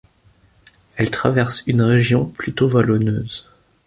Elle 0.95 1.11
traverse 1.11 1.61
une 1.67 1.83
région 1.83 2.25
plutôt 2.25 2.67
vallonneuse. 2.67 3.47